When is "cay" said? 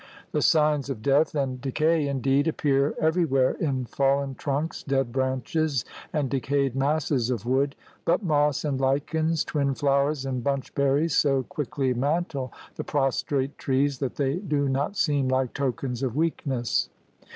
1.71-2.07